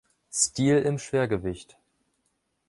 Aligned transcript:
Stil 0.31 0.79
im 0.81 0.97
Schwergewicht. 0.97 1.77